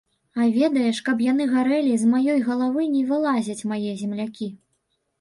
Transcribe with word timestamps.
А 0.39 0.45
ведаеш, 0.53 1.01
каб 1.09 1.21
яны 1.25 1.47
гарэлі, 1.53 1.93
з 2.05 2.09
маёй 2.15 2.39
галавы 2.49 2.89
не 2.97 3.05
вылазяць 3.13 3.67
мае 3.75 3.91
землякі. 4.05 4.55